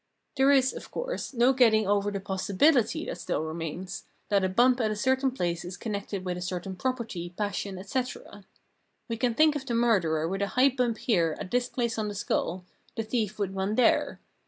There 0.35 0.49
is, 0.51 0.73
of 0.73 0.89
course, 0.89 1.31
no 1.31 1.53
getting 1.53 1.87
over 1.87 2.09
the 2.09 2.19
'possibility 2.19 3.05
that 3.05 3.19
still 3.19 3.43
remains, 3.43 4.05
that 4.29 4.43
a 4.43 4.49
bump 4.49 4.81
at 4.81 4.89
a 4.89 4.95
certain 4.95 5.29
place 5.29 5.63
is 5.63 5.77
connected 5.77 6.25
with 6.25 6.37
a 6.37 6.41
certain 6.41 6.75
property, 6.75 7.35
passion, 7.37 7.77
etc. 7.77 8.45
We 9.07 9.17
can 9.17 9.35
think 9.35 9.55
of 9.55 9.67
the 9.67 9.75
murderer 9.75 10.27
with 10.27 10.41
a 10.41 10.47
high 10.57 10.69
bump 10.69 10.97
here 10.97 11.37
at 11.39 11.51
this 11.51 11.69
place 11.69 11.99
on 11.99 12.07
the 12.07 12.15
skull, 12.15 12.65
the 12.95 13.03
thief 13.03 13.37
with 13.37 13.51
one 13.51 13.75
there. 13.75 14.19